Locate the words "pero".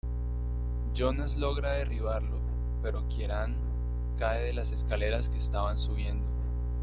2.81-3.07